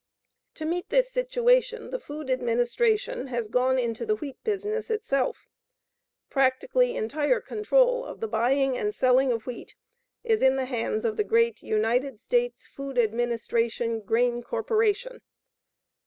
[0.55, 5.47] To meet this situation the Food Administration has gone into the wheat business itself.
[6.31, 9.75] PRACTICALLY ENTIRE CONTROL OF THE BUYING AND SELLING OF WHEAT
[10.23, 15.21] IS IN THE HANDS OF THE GREAT UNITED STATES FOOD ADMINISTRATION GRAIN CORPORATION.